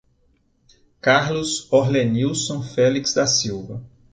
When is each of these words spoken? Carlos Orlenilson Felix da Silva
Carlos 0.99 1.67
Orlenilson 1.71 2.63
Felix 2.63 3.13
da 3.13 3.27
Silva 3.27 3.83